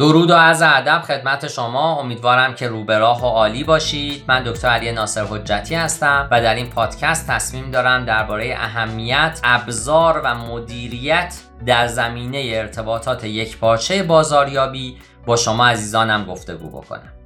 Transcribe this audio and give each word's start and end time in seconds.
درود 0.00 0.30
و 0.30 0.34
عرض 0.34 0.62
ادب 0.62 1.02
خدمت 1.02 1.48
شما. 1.48 2.00
امیدوارم 2.00 2.54
که 2.54 2.68
روبراه 2.68 3.22
و 3.22 3.26
عالی 3.26 3.64
باشید. 3.64 4.24
من 4.28 4.42
دکتر 4.42 4.68
علی 4.68 4.92
ناصر 4.92 5.24
حجتی 5.24 5.74
هستم 5.74 6.28
و 6.30 6.40
در 6.40 6.54
این 6.54 6.70
پادکست 6.70 7.26
تصمیم 7.26 7.70
دارم 7.70 8.04
درباره 8.04 8.54
اهمیت 8.58 9.40
ابزار 9.44 10.20
و 10.24 10.34
مدیریت 10.34 11.34
در 11.66 11.86
زمینه 11.86 12.52
ارتباطات 12.54 13.24
یک 13.24 13.58
پارچه 13.58 14.02
بازاریابی 14.02 14.96
با 15.26 15.36
شما 15.36 15.66
عزیزانم 15.66 16.24
گفتگو 16.24 16.68
بکنم. 16.68 17.19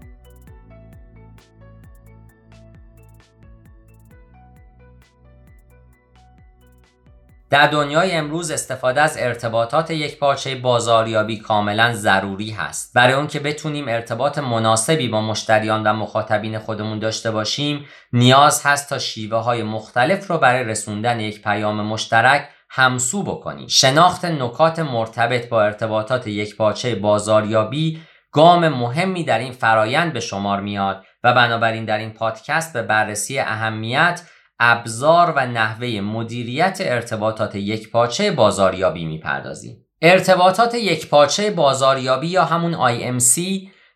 در 7.54 7.66
دنیای 7.66 8.12
امروز 8.12 8.50
استفاده 8.50 9.00
از 9.00 9.16
ارتباطات 9.18 9.90
یک 9.90 10.18
پارچه 10.18 10.54
بازاریابی 10.54 11.38
کاملا 11.38 11.92
ضروری 11.92 12.50
هست. 12.50 12.94
برای 12.94 13.12
اون 13.12 13.26
که 13.26 13.40
بتونیم 13.40 13.88
ارتباط 13.88 14.38
مناسبی 14.38 15.08
با 15.08 15.20
مشتریان 15.20 15.82
و 15.82 15.92
مخاطبین 15.92 16.58
خودمون 16.58 16.98
داشته 16.98 17.30
باشیم 17.30 17.86
نیاز 18.12 18.66
هست 18.66 18.88
تا 18.88 18.98
شیوه 18.98 19.38
های 19.38 19.62
مختلف 19.62 20.26
رو 20.26 20.38
برای 20.38 20.64
رسوندن 20.64 21.20
یک 21.20 21.42
پیام 21.42 21.82
مشترک 21.82 22.48
همسو 22.70 23.22
بکنیم. 23.22 23.66
شناخت 23.66 24.24
نکات 24.24 24.78
مرتبط 24.78 25.48
با 25.48 25.62
ارتباطات 25.62 26.26
یک 26.26 26.56
پارچه 26.56 26.94
بازاریابی 26.94 28.00
گام 28.32 28.68
مهمی 28.68 29.24
در 29.24 29.38
این 29.38 29.52
فرایند 29.52 30.12
به 30.12 30.20
شمار 30.20 30.60
میاد 30.60 31.04
و 31.24 31.32
بنابراین 31.32 31.84
در 31.84 31.98
این 31.98 32.10
پادکست 32.10 32.72
به 32.72 32.82
بررسی 32.82 33.38
اهمیت 33.38 34.22
ابزار 34.60 35.32
و 35.36 35.46
نحوه 35.46 36.00
مدیریت 36.00 36.78
ارتباطات 36.80 37.54
یک 37.54 37.90
پاچه 37.90 38.30
بازاریابی 38.30 39.04
می‌پردازیم. 39.04 39.76
ارتباطات 40.02 40.74
یک 40.74 41.08
پاچه 41.08 41.50
بازاریابی 41.50 42.26
یا 42.26 42.44
همون 42.44 42.74
IMC 42.74 43.40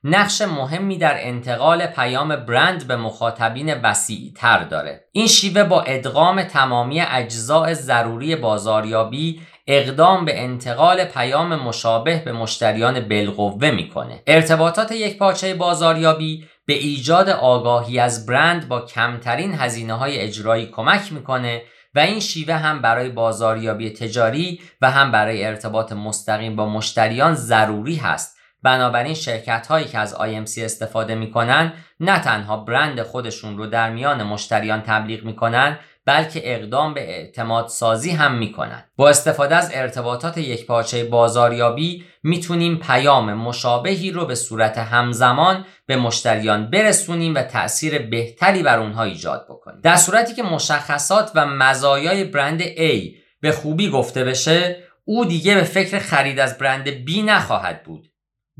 نقش 0.04 0.42
مهمی 0.42 0.98
در 0.98 1.16
انتقال 1.18 1.86
پیام 1.86 2.36
برند 2.36 2.86
به 2.86 2.96
مخاطبین 2.96 3.74
وسیع 3.74 4.32
تر 4.36 4.64
داره. 4.64 5.04
این 5.12 5.26
شیوه 5.26 5.64
با 5.64 5.82
ادغام 5.82 6.42
تمامی 6.42 7.00
اجزاء 7.00 7.74
ضروری 7.74 8.36
بازاریابی 8.36 9.40
اقدام 9.66 10.24
به 10.24 10.42
انتقال 10.42 11.04
پیام 11.04 11.56
مشابه 11.56 12.22
به 12.24 12.32
مشتریان 12.32 13.00
بالقوه 13.00 13.70
می‌کنه. 13.70 14.22
ارتباطات 14.26 14.92
یک 14.92 15.18
پاچه 15.18 15.54
بازاریابی 15.54 16.44
به 16.68 16.74
ایجاد 16.74 17.28
آگاهی 17.28 17.98
از 17.98 18.26
برند 18.26 18.68
با 18.68 18.80
کمترین 18.80 19.54
هزینه 19.54 19.94
های 19.94 20.18
اجرایی 20.18 20.66
کمک 20.66 21.12
می‌کنه 21.12 21.62
و 21.94 21.98
این 21.98 22.20
شیوه 22.20 22.54
هم 22.54 22.82
برای 22.82 23.08
بازاریابی 23.08 23.90
تجاری 23.90 24.60
و 24.80 24.90
هم 24.90 25.12
برای 25.12 25.44
ارتباط 25.44 25.92
مستقیم 25.92 26.56
با 26.56 26.68
مشتریان 26.68 27.34
ضروری 27.34 27.96
هست. 27.96 28.36
بنابراین 28.62 29.14
شرکت 29.14 29.66
هایی 29.66 29.86
که 29.86 29.98
از 29.98 30.14
IMC 30.14 30.58
استفاده 30.58 31.14
می‌کنن 31.14 31.72
نه 32.00 32.18
تنها 32.18 32.56
برند 32.56 33.02
خودشون 33.02 33.58
رو 33.58 33.66
در 33.66 33.90
میان 33.90 34.22
مشتریان 34.22 34.82
تبلیغ 34.82 35.24
می‌کنن 35.24 35.78
بلکه 36.04 36.54
اقدام 36.54 36.94
به 36.94 37.00
اعتماد 37.00 37.68
سازی 37.68 38.10
هم 38.10 38.34
می‌کنن. 38.34 38.84
با 38.96 39.08
استفاده 39.08 39.56
از 39.56 39.70
ارتباطات 39.74 40.38
یک 40.38 40.66
پارچه 40.66 41.04
بازاریابی 41.04 42.04
می‌تونیم 42.28 42.76
پیام 42.76 43.34
مشابهی 43.34 44.10
رو 44.10 44.26
به 44.26 44.34
صورت 44.34 44.78
همزمان 44.78 45.64
به 45.86 45.96
مشتریان 45.96 46.70
برسونیم 46.70 47.34
و 47.34 47.42
تأثیر 47.42 47.98
بهتری 47.98 48.62
بر 48.62 48.78
اونها 48.78 49.02
ایجاد 49.02 49.46
بکنیم. 49.48 49.80
در 49.80 49.96
صورتی 49.96 50.34
که 50.34 50.42
مشخصات 50.42 51.30
و 51.34 51.46
مزایای 51.46 52.24
برند 52.24 52.62
A 52.62 53.16
به 53.40 53.52
خوبی 53.52 53.90
گفته 53.90 54.24
بشه 54.24 54.76
او 55.04 55.24
دیگه 55.24 55.54
به 55.54 55.62
فکر 55.62 55.98
خرید 55.98 56.40
از 56.40 56.58
برند 56.58 57.06
B 57.06 57.18
نخواهد 57.24 57.82
بود. 57.82 58.08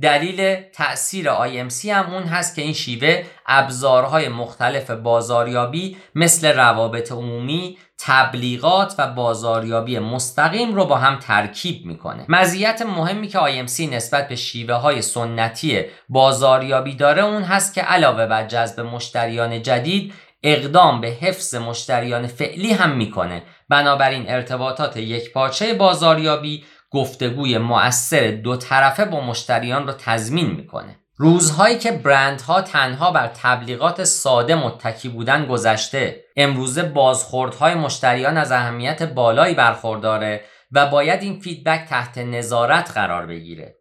دلیل 0.03 0.55
تأثیر 0.55 1.31
IMC 1.31 1.85
هم 1.85 2.15
اون 2.15 2.23
هست 2.23 2.55
که 2.55 2.63
این 2.63 2.73
شیوه 2.73 3.25
ابزارهای 3.47 4.29
مختلف 4.29 4.91
بازاریابی 4.91 5.97
مثل 6.15 6.57
روابط 6.57 7.13
عمومی، 7.13 7.79
تبلیغات 7.99 8.95
و 8.99 9.07
بازاریابی 9.07 9.99
مستقیم 9.99 10.75
رو 10.75 10.85
با 10.85 10.97
هم 10.97 11.19
ترکیب 11.19 11.87
می‌کنه. 11.87 12.25
مزیت 12.29 12.83
مهمی 12.83 13.29
که 13.29 13.39
IMC 13.39 13.81
نسبت 13.81 14.29
به 14.29 14.37
شیوه 14.37 14.75
های 14.75 15.03
سنتی 15.03 15.85
بازاریابی 16.09 16.95
داره 16.95 17.23
اون 17.23 17.43
هست 17.43 17.75
که 17.75 17.83
علاوه 17.83 18.27
بر 18.27 18.47
جذب 18.47 18.81
مشتریان 18.81 19.63
جدید 19.63 20.15
اقدام 20.43 21.01
به 21.01 21.09
حفظ 21.09 21.55
مشتریان 21.55 22.27
فعلی 22.27 22.73
هم 22.73 22.91
می‌کنه 22.91 23.43
بنابراین 23.69 24.31
ارتباطات 24.31 24.97
یک 24.97 25.33
پارچه 25.33 25.75
بازاریابی 25.75 26.65
گفتگوی 26.91 27.59
مؤثر 27.59 28.31
دو 28.31 28.57
طرفه 28.57 29.05
با 29.05 29.21
مشتریان 29.21 29.87
رو 29.87 29.93
تضمین 29.93 30.51
می‌کنه. 30.51 30.97
روزهایی 31.21 31.79
که 31.79 31.93
برندها 31.93 32.63
تنها 32.63 33.11
بر 33.11 33.27
تبلیغات 33.27 34.05
ساده 34.05 34.55
متکی 34.55 35.09
بودن 35.09 35.47
گذشته 35.47 36.25
امروزه 36.37 36.83
بازخوردهای 36.83 37.75
مشتریان 37.75 38.37
از 38.37 38.53
اهمیت 38.53 39.03
بالایی 39.03 39.55
برخورداره 39.55 40.45
و 40.73 40.87
باید 40.87 41.23
این 41.23 41.41
فیدبک 41.41 41.89
تحت 41.89 42.19
نظارت 42.19 42.91
قرار 42.91 43.27
بگیره. 43.27 43.75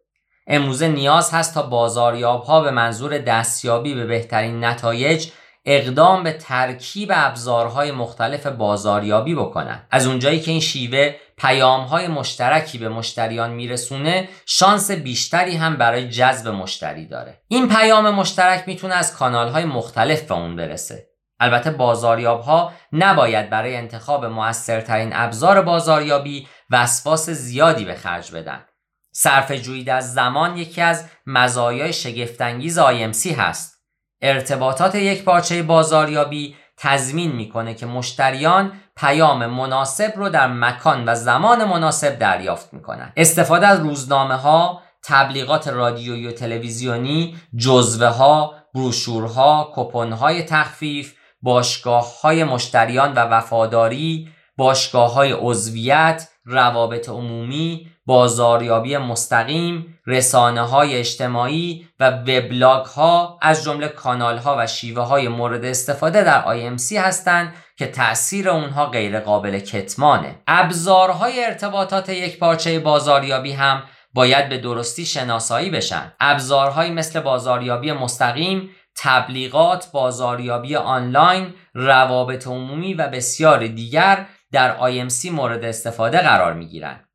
امروزه 0.46 0.88
نیاز 0.88 1.30
هست 1.34 1.54
تا 1.54 1.62
بازاریاب 1.62 2.44
ها 2.44 2.60
به 2.60 2.70
منظور 2.70 3.18
دستیابی 3.18 3.94
به 3.94 4.06
بهترین 4.06 4.64
نتایج 4.64 5.30
اقدام 5.64 6.22
به 6.22 6.32
ترکیب 6.32 7.10
ابزارهای 7.14 7.92
مختلف 7.92 8.46
بازاریابی 8.46 9.34
بکنن. 9.34 9.86
از 9.90 10.06
اونجایی 10.06 10.40
که 10.40 10.50
این 10.50 10.60
شیوه 10.60 11.14
پیامهای 11.38 12.08
مشترکی 12.08 12.78
به 12.78 12.88
مشتریان 12.88 13.50
میرسونه 13.50 14.28
شانس 14.46 14.90
بیشتری 14.90 15.56
هم 15.56 15.76
برای 15.76 16.08
جذب 16.08 16.48
مشتری 16.48 17.06
داره. 17.06 17.42
این 17.48 17.68
پیام 17.68 18.10
مشترک 18.10 18.64
می‌تونه 18.66 18.94
از 18.94 19.16
کانالهای 19.16 19.64
مختلف 19.64 20.22
به 20.22 20.34
اون 20.34 20.56
برسه. 20.56 21.08
البته 21.40 21.70
بازاریاب 21.70 22.40
ها 22.40 22.72
نباید 22.92 23.50
برای 23.50 23.76
انتخاب 23.76 24.24
موثرترین 24.24 25.10
ابزار 25.12 25.62
بازاریابی 25.62 26.48
وسواس 26.70 27.30
زیادی 27.30 27.84
به 27.84 27.94
خرج 27.94 28.32
بدن. 28.32 28.64
صرف 29.12 29.52
جویی 29.52 29.90
از 29.90 30.14
زمان 30.14 30.56
یکی 30.56 30.80
از 30.80 31.04
مزایای 31.26 31.92
شگفتانگیز 31.92 32.78
IMC 32.78 33.26
هست. 33.26 33.78
ارتباطات 34.22 34.94
یک 34.94 35.24
پارچه 35.24 35.62
بازاریابی 35.62 36.56
تضمین 36.78 37.32
می‌کنه 37.32 37.74
که 37.74 37.86
مشتریان 37.86 38.72
پیام 38.96 39.46
مناسب 39.46 40.12
رو 40.16 40.28
در 40.28 40.46
مکان 40.46 41.08
و 41.08 41.14
زمان 41.14 41.64
مناسب 41.64 42.18
دریافت 42.18 42.74
می‌کنن. 42.74 43.12
استفاده 43.16 43.66
از 43.66 43.80
روزنامه 43.80 44.34
ها 44.34 44.82
تبلیغات 45.04 45.68
رادیویی 45.68 46.26
و 46.26 46.32
تلویزیونی 46.32 47.36
جزوه 47.56 48.06
ها 48.06 48.54
بروشورها 48.74 49.72
کپون 49.76 50.12
های 50.12 50.42
تخفیف 50.42 51.14
باشگاه 51.42 52.20
های 52.20 52.44
مشتریان 52.44 53.12
و 53.12 53.18
وفاداری 53.18 54.28
باشگاه 54.56 55.12
های 55.12 55.32
عضویت 55.32 56.28
روابط 56.48 57.08
عمومی 57.08 57.90
بازاریابی 58.06 58.96
مستقیم، 58.96 59.98
رسانه 60.06 60.60
های 60.60 60.96
اجتماعی 60.96 61.88
و 62.00 62.10
وبلاگ 62.10 62.86
ها 62.86 63.38
از 63.42 63.64
جمله 63.64 63.88
کانال 63.88 64.38
ها 64.38 64.56
و 64.58 64.66
شیوه 64.66 65.02
های 65.02 65.28
مورد 65.28 65.64
استفاده 65.64 66.24
در 66.24 66.42
IMC 66.42 66.92
هستند 66.92 67.54
که 67.78 67.86
تأثیر 67.86 68.48
اونها 68.48 68.86
غیر 68.86 69.20
قابل 69.20 69.58
کتمانه. 69.58 70.34
ابزارهای 70.46 71.44
ارتباطات 71.44 72.08
یک 72.08 72.38
پارچه 72.38 72.78
بازاریابی 72.78 73.52
هم 73.52 73.82
باید 74.14 74.48
به 74.48 74.58
درستی 74.58 75.06
شناسایی 75.06 75.70
بشن. 75.70 76.12
ابزارهایی 76.20 76.90
مثل 76.90 77.20
بازاریابی 77.20 77.92
مستقیم، 77.92 78.70
تبلیغات، 78.96 79.88
بازاریابی 79.92 80.76
آنلاین، 80.76 81.54
روابط 81.74 82.46
عمومی 82.46 82.94
و 82.94 83.08
بسیار 83.08 83.66
دیگر 83.66 84.26
در 84.52 84.78
IMC 84.78 85.24
مورد 85.24 85.64
استفاده 85.64 86.18
قرار 86.18 86.54
می 86.54 86.66
گیرند. 86.66 87.08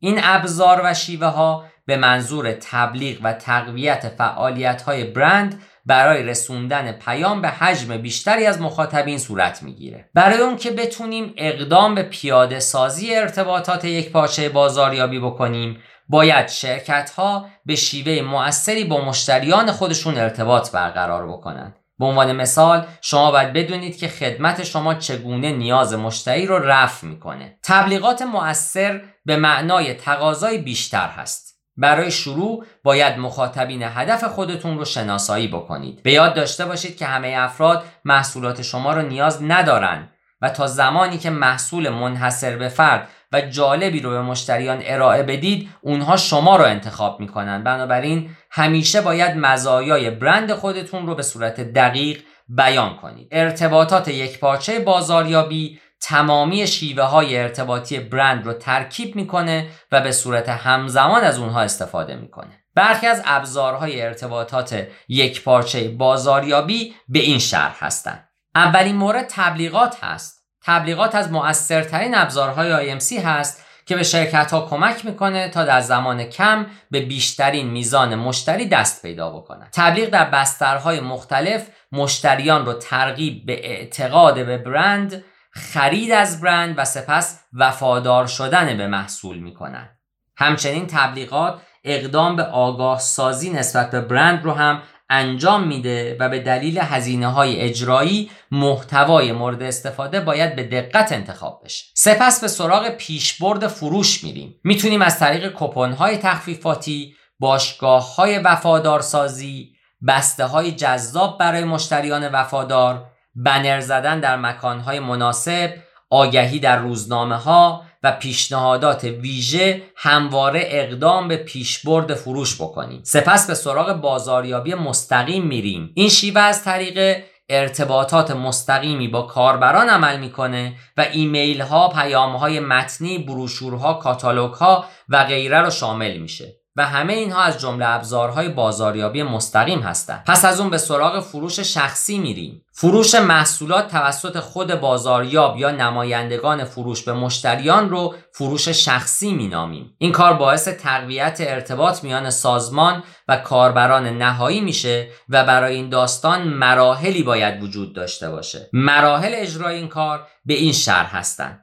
این 0.00 0.20
ابزار 0.22 0.80
و 0.84 0.94
شیوه 0.94 1.26
ها 1.26 1.64
به 1.86 1.96
منظور 1.96 2.52
تبلیغ 2.52 3.18
و 3.22 3.32
تقویت 3.32 4.08
فعالیت 4.08 4.82
های 4.82 5.04
برند 5.04 5.62
برای 5.86 6.22
رسوندن 6.22 6.92
پیام 6.92 7.42
به 7.42 7.48
حجم 7.48 7.96
بیشتری 7.96 8.46
از 8.46 8.60
مخاطبین 8.60 9.18
صورت 9.18 9.62
می‌گیره 9.62 10.10
برای 10.14 10.38
اون 10.38 10.56
که 10.56 10.70
بتونیم 10.70 11.34
اقدام 11.36 11.94
به 11.94 12.02
پیاده 12.02 12.60
سازی 12.60 13.14
ارتباطات 13.14 13.84
یک 13.84 14.12
پارچه 14.12 14.48
بازاریابی 14.48 15.20
بکنیم 15.20 15.78
باید 16.08 16.48
شرکت 16.48 17.10
ها 17.10 17.46
به 17.66 17.74
شیوه 17.74 18.22
مؤثری 18.22 18.84
با 18.84 19.04
مشتریان 19.04 19.72
خودشون 19.72 20.18
ارتباط 20.18 20.70
برقرار 20.72 21.28
بکنند 21.28 21.76
به 21.98 22.04
عنوان 22.04 22.32
مثال 22.32 22.86
شما 23.00 23.30
باید 23.30 23.52
بدونید 23.52 23.98
که 23.98 24.08
خدمت 24.08 24.64
شما 24.64 24.94
چگونه 24.94 25.52
نیاز 25.52 25.94
مشتری 25.94 26.46
رو 26.46 26.58
رفع 26.58 27.06
می‌کنه. 27.06 27.58
تبلیغات 27.62 28.22
مؤثر 28.22 29.00
به 29.24 29.36
معنای 29.36 29.94
تقاضای 29.94 30.58
بیشتر 30.58 31.08
هست. 31.08 31.56
برای 31.76 32.10
شروع 32.10 32.66
باید 32.82 33.18
مخاطبین 33.18 33.82
هدف 33.82 34.24
خودتون 34.24 34.78
رو 34.78 34.84
شناسایی 34.84 35.48
بکنید. 35.48 36.02
به 36.02 36.12
یاد 36.12 36.34
داشته 36.34 36.64
باشید 36.64 36.96
که 36.96 37.06
همه 37.06 37.34
افراد 37.38 37.84
محصولات 38.04 38.62
شما 38.62 38.92
رو 38.92 39.02
نیاز 39.02 39.42
ندارن. 39.42 40.08
و 40.40 40.50
تا 40.50 40.66
زمانی 40.66 41.18
که 41.18 41.30
محصول 41.30 41.88
منحصر 41.88 42.56
به 42.56 42.68
فرد 42.68 43.08
و 43.32 43.40
جالبی 43.40 44.00
رو 44.00 44.10
به 44.10 44.22
مشتریان 44.22 44.82
ارائه 44.84 45.22
بدید 45.22 45.68
اونها 45.80 46.16
شما 46.16 46.56
رو 46.56 46.64
انتخاب 46.64 47.20
می‌کنن. 47.20 47.64
بنابراین 47.64 48.30
همیشه 48.50 49.00
باید 49.00 49.36
مزایای 49.36 50.10
برند 50.10 50.52
خودتون 50.52 51.06
رو 51.06 51.14
به 51.14 51.22
صورت 51.22 51.60
دقیق 51.60 52.22
بیان 52.48 52.96
کنید. 52.96 53.28
ارتباطات 53.30 54.08
یک 54.08 54.40
پارچه 54.40 54.78
بازاریابی 54.78 55.80
تمامی 56.00 56.66
شیوه 56.66 57.04
های 57.04 57.38
ارتباطی 57.38 57.98
برند 57.98 58.46
رو 58.46 58.52
ترکیب 58.52 59.16
می‌کنه 59.16 59.66
و 59.92 60.00
به 60.00 60.12
صورت 60.12 60.48
همزمان 60.48 61.24
از 61.24 61.38
اونها 61.38 61.60
استفاده 61.60 62.16
می‌کنه. 62.16 62.62
برخی 62.74 63.06
از 63.06 63.22
ابزارهای 63.24 64.02
ارتباطات 64.02 64.86
یک 65.08 65.44
پارچه 65.44 65.88
بازاریابی 65.88 66.94
به 67.08 67.18
این 67.18 67.38
شرح 67.38 67.76
هستند 67.80 68.25
اولین 68.56 68.96
مورد 68.96 69.26
تبلیغات 69.30 70.04
هست. 70.04 70.46
تبلیغات 70.64 71.14
از 71.14 71.32
مؤثرترین 71.32 72.14
ابزارهای 72.14 73.00
IMC 73.00 73.12
هست 73.12 73.64
که 73.86 73.96
به 73.96 74.02
شرکت 74.02 74.50
ها 74.50 74.66
کمک 74.70 75.04
می‌کنه 75.04 75.48
تا 75.48 75.64
در 75.64 75.80
زمان 75.80 76.24
کم 76.24 76.66
به 76.90 77.00
بیشترین 77.00 77.70
میزان 77.70 78.14
مشتری 78.14 78.68
دست 78.68 79.02
پیدا 79.02 79.30
بکنن. 79.30 79.68
تبلیغ 79.72 80.08
در 80.08 80.24
بسترهای 80.24 81.00
مختلف 81.00 81.66
مشتریان 81.92 82.66
رو 82.66 82.72
ترغیب 82.72 83.46
به 83.46 83.70
اعتقاد 83.70 84.46
به 84.46 84.58
برند 84.58 85.24
خرید 85.50 86.12
از 86.12 86.40
برند 86.40 86.74
و 86.78 86.84
سپس 86.84 87.40
وفادار 87.52 88.26
شدن 88.26 88.76
به 88.76 88.86
محصول 88.86 89.38
می‌کنن. 89.38 89.88
همچنین 90.36 90.86
تبلیغات 90.86 91.60
اقدام 91.84 92.36
به 92.36 92.42
آگاه 92.42 92.98
سازی 92.98 93.50
نسبت 93.50 93.90
به 93.90 94.00
برند 94.00 94.44
رو 94.44 94.52
هم 94.52 94.82
انجام 95.10 95.66
میده 95.66 96.16
و 96.20 96.28
به 96.28 96.40
دلیل 96.40 96.78
هزینه 96.78 97.26
های 97.26 97.60
اجرایی 97.60 98.30
محتوای 98.50 99.32
مورد 99.32 99.62
استفاده 99.62 100.20
باید 100.20 100.56
به 100.56 100.64
دقت 100.64 101.12
انتخاب 101.12 101.62
بشه. 101.64 101.84
سپس 101.94 102.40
به 102.40 102.48
سراغ 102.48 102.88
پیشبرد 102.88 103.66
فروش 103.66 104.24
میریم. 104.24 104.54
می‌تونیم 104.64 105.02
از 105.02 105.18
طریق 105.18 105.52
کپون 105.54 105.92
های 105.92 106.16
تخفیفاتی 106.18 107.16
باشگاه 107.38 108.14
های 108.14 108.38
وفادار 108.38 109.00
سازی 109.00 109.72
بسته 110.08 110.44
های 110.44 110.72
جذاب 110.72 111.38
برای 111.38 111.64
مشتریان 111.64 112.28
وفادار 112.28 113.06
بنر 113.34 113.80
زدن 113.80 114.20
در 114.20 114.36
مکان 114.36 114.80
های 114.80 115.00
مناسب 115.00 115.74
آگهی 116.10 116.58
در 116.58 116.76
روزنامه 116.76 117.36
ها 117.36 117.85
و 118.02 118.12
پیشنهادات 118.12 119.04
ویژه 119.04 119.82
همواره 119.96 120.62
اقدام 120.66 121.28
به 121.28 121.36
پیشبرد 121.36 122.14
فروش 122.14 122.54
بکنیم 122.54 123.00
سپس 123.04 123.46
به 123.46 123.54
سراغ 123.54 123.92
بازاریابی 123.92 124.74
مستقیم 124.74 125.46
میریم 125.46 125.90
این 125.94 126.08
شیوه 126.08 126.40
از 126.40 126.64
طریق 126.64 127.22
ارتباطات 127.48 128.30
مستقیمی 128.30 129.08
با 129.08 129.22
کاربران 129.22 129.88
عمل 129.88 130.20
می‌کنه 130.20 130.76
و 130.96 131.06
ایمیل 131.12 131.60
ها، 131.60 131.88
پیام 131.88 132.36
های 132.36 132.60
متنی، 132.60 133.18
بروشورها، 133.18 133.94
کاتالوگ 133.94 134.54
ها 134.54 134.84
و 135.08 135.24
غیره 135.24 135.60
رو 135.60 135.70
شامل 135.70 136.16
میشه. 136.16 136.65
و 136.76 136.86
همه 136.86 137.12
اینها 137.12 137.42
از 137.42 137.60
جمله 137.60 137.88
ابزارهای 137.88 138.48
بازاریابی 138.48 139.22
مستقیم 139.22 139.80
هستند. 139.80 140.24
پس 140.26 140.44
از 140.44 140.60
اون 140.60 140.70
به 140.70 140.78
سراغ 140.78 141.20
فروش 141.20 141.60
شخصی 141.60 142.18
میریم. 142.18 142.62
فروش 142.72 143.14
محصولات 143.14 143.88
توسط 143.90 144.38
خود 144.38 144.74
بازاریاب 144.74 145.56
یا 145.56 145.70
نمایندگان 145.70 146.64
فروش 146.64 147.02
به 147.02 147.12
مشتریان 147.12 147.90
رو 147.90 148.14
فروش 148.32 148.68
شخصی 148.68 149.32
مینامیم. 149.32 149.94
این 149.98 150.12
کار 150.12 150.32
باعث 150.32 150.68
تقویت 150.68 151.36
ارتباط 151.40 152.04
میان 152.04 152.30
سازمان 152.30 153.02
و 153.28 153.36
کاربران 153.36 154.06
نهایی 154.06 154.60
میشه 154.60 155.08
و 155.28 155.44
برای 155.44 155.74
این 155.74 155.88
داستان 155.88 156.42
مراحلی 156.42 157.22
باید 157.22 157.62
وجود 157.62 157.94
داشته 157.94 158.30
باشه. 158.30 158.68
مراحل 158.72 159.32
اجرای 159.34 159.76
این 159.76 159.88
کار 159.88 160.26
به 160.44 160.54
این 160.54 160.72
شرح 160.72 161.16
هستند. 161.16 161.62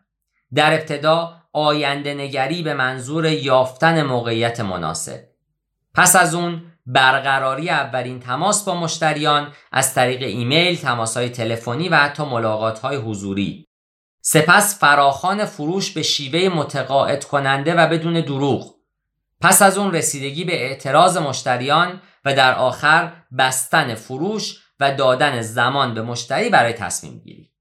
در 0.56 0.74
ابتدا 0.74 1.43
آینده 1.54 2.14
نگری 2.14 2.64
به 2.64 2.74
منظور 2.74 3.26
یافتن 3.26 4.04
موقعیت 4.04 4.60
مناسب. 4.60 5.20
پس 5.94 6.16
از 6.16 6.36
اون 6.36 6.62
برقراری 6.86 7.70
اولین 7.70 8.20
تماس 8.20 8.64
با 8.66 8.76
مشتریان 8.76 9.54
از 9.72 9.94
طریق 9.94 10.22
ایمیل، 10.22 10.78
های 11.16 11.30
تلفنی 11.30 11.90
و 11.90 11.96
حتی 11.96 12.24
های 12.84 12.96
حضوری. 12.96 13.68
سپس 14.22 14.80
فراخان 14.80 15.46
فروش 15.46 15.92
به 15.92 16.02
شیوه 16.02 16.56
متقاعد 16.56 17.24
کننده 17.24 17.76
و 17.76 17.88
بدون 17.88 18.22
دروغ. 18.22 18.74
پس 19.42 19.62
از 19.62 19.78
اون 19.78 19.92
رسیدگی 19.92 20.44
به 20.44 20.64
اعتراض 20.64 21.18
مشتریان 21.18 22.02
و 22.26 22.34
در 22.34 22.56
آخر 22.56 23.14
بستن 23.38 23.96
فروش 23.96 24.60
و 24.80 24.96
دادن 24.96 25.42
زمان 25.42 25.94
به 25.94 26.02
مشتری 26.02 26.50
برای 26.50 26.74
تصمیم 26.74 27.20
گیری. 27.20 27.52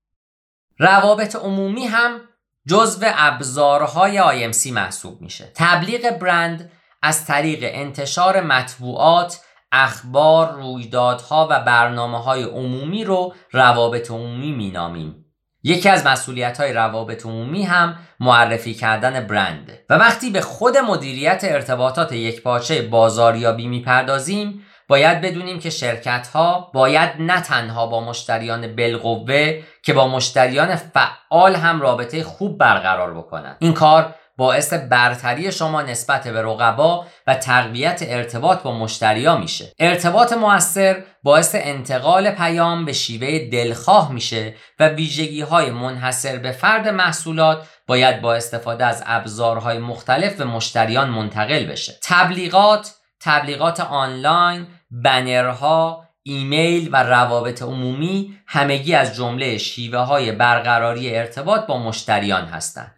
روابط 0.79 1.37
عمومی 1.37 1.85
هم 1.85 2.21
جزو 2.69 3.07
ابزارهای 3.15 4.53
IMC 4.53 4.67
محسوب 4.67 5.21
میشه. 5.21 5.53
تبلیغ 5.55 6.19
برند 6.19 6.73
از 7.03 7.27
طریق 7.27 7.61
انتشار 7.63 8.41
مطبوعات 8.41 9.41
اخبار، 9.73 10.53
رویدادها 10.53 11.49
و 11.51 11.61
برنامه 11.61 12.23
های 12.23 12.43
عمومی 12.43 13.05
رو 13.05 13.35
روابط 13.53 14.11
عمومی 14.11 14.53
مینامیم. 14.53 15.25
یکی 15.63 15.89
از 15.89 16.07
مسئولیت 16.07 16.61
های 16.61 16.73
روابط 16.73 17.27
عمومی 17.27 17.63
هم 17.63 17.99
معرفی 18.21 18.75
کردن 18.75 19.27
برند. 19.27 19.79
و 19.91 19.95
وقتی 19.95 20.31
به 20.31 20.41
خود 20.41 20.77
مدیریت 20.77 21.41
ارتباطات 21.45 22.13
یک 22.13 22.43
پاچه 22.43 22.83
بازاریابی 22.83 23.67
می‌پردازیم 23.67 24.67
باید 24.89 25.21
بدونیم 25.21 25.59
که 25.59 25.71
شرکت 25.71 26.29
ها 26.29 26.71
باید 26.75 27.11
نه 27.19 27.41
تنها 27.41 27.87
با 27.87 28.01
مشتریان 28.01 28.77
بالقوه 28.77 29.63
که 29.83 29.93
با 29.93 30.09
مشتریان 30.09 30.77
فعال 30.77 31.55
هم 31.55 31.81
رابطه 31.81 32.25
خوب 32.25 32.59
برقرار 32.59 33.15
بکنند 33.15 33.57
این 33.59 33.73
کار 33.73 34.15
باعث 34.37 34.73
برتری 34.73 35.53
شما 35.53 35.83
نسبت 35.83 36.29
به 36.29 36.43
رقبا 36.43 37.07
و 37.27 37.35
تقویت 37.35 38.03
ارتباط 38.07 38.63
با 38.63 38.73
مشتریا 38.73 39.37
میشه. 39.37 39.73
ارتباط 39.79 40.33
موثر 40.33 41.03
باعث 41.23 41.55
انتقال 41.59 42.31
پیام 42.31 42.85
به 42.85 42.93
شیوه 42.93 43.51
دلخواه 43.53 44.13
میشه 44.13 44.55
و 44.81 44.89
ویژگی 44.89 45.41
های 45.41 45.71
منحصر 45.71 46.39
به 46.39 46.53
فرد 46.53 46.89
محصولات 46.89 47.67
باید 47.87 48.21
با 48.21 48.35
استفاده 48.35 48.85
از 48.85 49.03
ابزارهای 49.07 49.79
مختلف 49.79 50.37
به 50.37 50.45
مشتریان 50.45 51.09
منتقل 51.09 51.67
بشه. 51.67 51.99
تبلیغات 52.03 52.95
تبلیغات 53.23 53.81
آنلاین 53.81 54.67
بنرها 54.91 56.09
ایمیل 56.23 56.89
و 56.93 57.03
روابط 57.03 57.63
عمومی 57.63 58.39
همگی 58.47 58.95
از 58.95 59.15
جمله 59.15 59.59
شیوه 59.59 59.99
های 59.99 60.33
برقراری 60.33 61.17
ارتباط 61.17 61.67
با 61.67 61.79
مشتریان 61.79 62.45
هستند. 62.45 62.95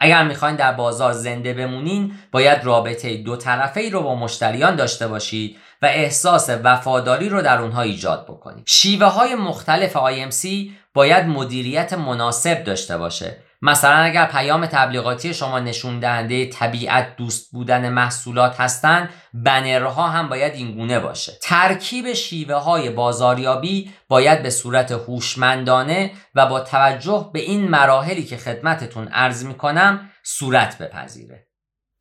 اگر 0.00 0.24
می‌خواین 0.24 0.56
در 0.56 0.72
بازار 0.72 1.12
زنده 1.12 1.54
بمونین 1.54 2.14
باید 2.32 2.64
رابطه 2.64 3.16
دو 3.16 3.36
طرفه 3.36 3.80
ای 3.80 3.90
رو 3.90 4.02
با 4.02 4.14
مشتریان 4.14 4.76
داشته 4.76 5.08
باشید 5.08 5.56
و 5.82 5.86
احساس 5.86 6.50
وفاداری 6.64 7.28
رو 7.28 7.42
در 7.42 7.58
اونها 7.58 7.82
ایجاد 7.82 8.24
بکنید. 8.24 8.64
شیوه 8.66 9.06
های 9.06 9.34
مختلف 9.34 9.96
IMC 9.96 10.48
باید 10.94 11.26
مدیریت 11.26 11.92
مناسب 11.92 12.64
داشته 12.64 12.98
باشه 12.98 13.36
مثلا 13.62 13.96
اگر 13.96 14.26
پیام 14.26 14.66
تبلیغاتی 14.66 15.34
شما 15.34 15.60
نشون 15.60 15.98
دهنده 15.98 16.46
طبیعت 16.46 17.16
دوست 17.16 17.52
بودن 17.52 17.88
محصولات 17.88 18.60
هستند 18.60 19.08
بنرها 19.34 20.08
هم 20.08 20.28
باید 20.28 20.54
اینگونه 20.54 21.00
باشه. 21.00 21.32
ترکیب 21.42 22.12
شیوه 22.12 22.54
های 22.54 22.90
بازاریابی 22.90 23.92
باید 24.08 24.42
به 24.42 24.50
صورت 24.50 24.92
هوشمندانه 24.92 26.10
و 26.34 26.46
با 26.46 26.60
توجه 26.60 27.30
به 27.32 27.40
این 27.40 27.68
مراحلی 27.68 28.24
که 28.24 28.36
خدمتتون 28.36 29.08
عرض 29.08 29.44
می‌کنم 29.44 30.10
صورت 30.22 30.78
بپذیره. 30.78 31.46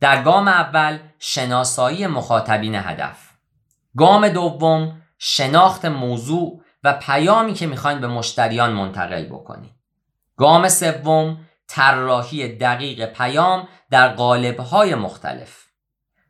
در 0.02 0.24
گام 0.24 0.48
اول 0.48 1.00
شناسایی 1.20 2.08
مخاطبین 2.08 2.76
هدف. 2.76 3.18
گام 3.98 4.30
دوم 4.30 5.02
شناخت 5.18 5.86
موضوع 5.86 6.62
و 6.84 6.94
پیامی 6.94 7.54
که 7.54 7.68
می‌خواین 7.68 8.02
به 8.02 8.08
مشتریان 8.08 8.72
منتقل 8.72 9.26
بکنید 9.26 9.72
گام 10.38 10.70
سوم 10.70 11.47
طراحی 11.68 12.56
دقیق 12.58 13.06
پیام 13.06 13.68
در 13.92 14.08
قالب‌های 14.08 14.96
مختلف. 14.96 15.66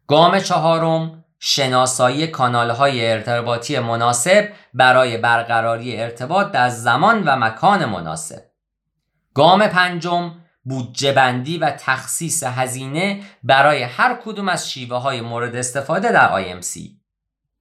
گام 0.07 0.39
چهارم 0.39 1.23
شناسایی 1.39 2.27
کانال‌های 2.27 3.11
ارتباطی 3.11 3.79
مناسب 3.79 4.49
برای 4.73 5.17
برقراری 5.17 6.01
ارتباط 6.01 6.51
در 6.51 6.69
زمان 6.69 7.23
و 7.23 7.35
مکان 7.35 7.85
مناسب. 7.85 8.41
گام 9.33 9.67
پنجم 9.67 10.35
بودجه 10.63 11.11
بندی 11.11 11.57
و 11.57 11.69
تخصیص 11.69 12.43
هزینه 12.43 13.21
برای 13.43 13.83
هر 13.83 14.19
کدوم 14.25 14.49
از 14.49 14.71
شیوه 14.71 14.97
های 14.97 15.21
مورد 15.21 15.55
استفاده 15.55 16.11
در 16.11 16.43
IMC 16.43 16.79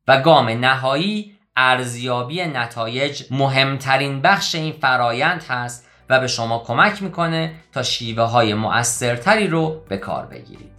و 0.08 0.20
گام 0.20 0.48
نهایی 0.48 1.36
ارزیابی 1.56 2.44
نتایج 2.44 3.24
مهمترین 3.30 4.22
بخش 4.22 4.54
این 4.54 4.72
فرایند 4.72 5.42
هست 5.42 5.85
و 6.10 6.20
به 6.20 6.26
شما 6.26 6.58
کمک 6.58 7.02
می‌کنه 7.02 7.54
تا 7.72 7.82
شیوه 7.82 8.22
های 8.22 8.54
مؤثرتری 8.54 9.46
رو 9.46 9.82
به 9.88 9.96
کار 9.96 10.26
بگیرید. 10.26 10.72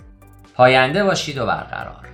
پاینده 0.54 1.04
باشید 1.04 1.38
و 1.38 1.46
برقرار. 1.46 2.08